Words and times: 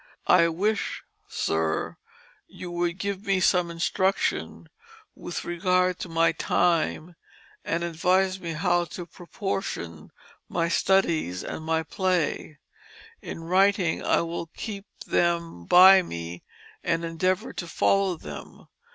I 0.25 0.47
wish, 0.47 1.03
Sir, 1.27 1.95
you 2.47 2.71
would 2.71 2.97
give 2.97 3.23
me 3.23 3.39
some 3.39 3.69
instructions 3.69 4.65
with 5.13 5.45
regard 5.45 5.99
to 5.99 6.09
my 6.09 6.31
time 6.31 7.15
& 7.41 7.63
advise 7.65 8.39
me 8.39 8.53
how 8.53 8.85
to 8.85 9.05
proportion 9.05 10.09
my 10.49 10.69
Studies 10.69 11.43
& 11.43 11.43
my 11.61 11.83
Play, 11.83 12.57
in 13.21 13.43
writing 13.43 14.03
I 14.03 14.21
will 14.21 14.47
keep 14.47 14.87
them 15.05 15.65
by 15.67 16.01
me 16.01 16.41
& 16.63 16.83
endeavour 16.83 17.53
to 17.53 17.67
follow 17.67 18.17
them. 18.17 18.69